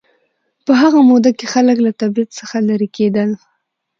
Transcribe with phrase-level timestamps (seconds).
[0.65, 3.29] په هغه موده کې خلک له طبیعت څخه لېرې کېدل